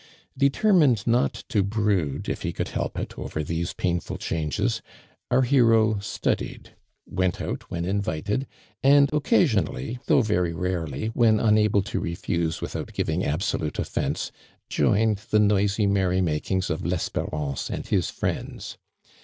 Determined 0.35 1.05
not 1.05 1.43
to 1.49 1.61
brood, 1.61 2.27
if 2.27 2.41
he 2.41 2.51
could 2.51 2.69
help 2.69 2.97
it, 2.97 3.19
over 3.19 3.43
these 3.43 3.73
painful 3.73 4.17
changes, 4.17 4.81
our 5.29 5.43
hero 5.43 5.99
studied— 5.99 6.73
went 7.05 7.39
out 7.39 7.69
when 7.69 7.85
invited, 7.85 8.47
and' 8.81 9.11
occasionally, 9.13 9.99
though 10.07 10.23
very 10.23 10.53
rarely, 10.53 11.09
when 11.09 11.39
unable 11.39 11.83
to 11.83 12.01
refUse 12.01 12.63
without 12.63 12.93
giving 12.93 13.23
absolute 13.23 13.75
orffence, 13.77 14.31
joined 14.71 15.17
the 15.29 15.37
noisy 15.39 15.85
merry 15.85 16.19
makings 16.19 16.71
of 16.71 16.81
LeBperance 16.81 17.69
and 17.69 17.85
his 17.89 18.09
friend.s. 18.09 18.77